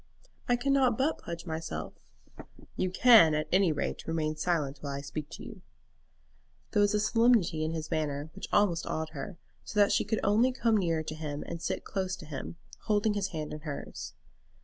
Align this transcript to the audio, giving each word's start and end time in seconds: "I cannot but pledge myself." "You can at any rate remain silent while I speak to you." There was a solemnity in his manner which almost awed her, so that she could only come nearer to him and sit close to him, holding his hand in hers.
"I 0.49 0.55
cannot 0.55 0.97
but 0.97 1.19
pledge 1.19 1.45
myself." 1.45 1.93
"You 2.75 2.89
can 2.89 3.35
at 3.35 3.47
any 3.51 3.71
rate 3.71 4.07
remain 4.07 4.35
silent 4.35 4.79
while 4.81 4.93
I 4.93 5.01
speak 5.01 5.29
to 5.29 5.43
you." 5.43 5.61
There 6.71 6.81
was 6.81 6.95
a 6.95 6.99
solemnity 6.99 7.63
in 7.63 7.73
his 7.73 7.91
manner 7.91 8.31
which 8.33 8.47
almost 8.51 8.87
awed 8.87 9.09
her, 9.09 9.37
so 9.63 9.79
that 9.79 9.91
she 9.91 10.03
could 10.03 10.19
only 10.23 10.53
come 10.53 10.75
nearer 10.77 11.03
to 11.03 11.13
him 11.13 11.43
and 11.45 11.61
sit 11.61 11.85
close 11.85 12.15
to 12.15 12.25
him, 12.25 12.55
holding 12.85 13.13
his 13.13 13.27
hand 13.27 13.53
in 13.53 13.59
hers. 13.59 14.15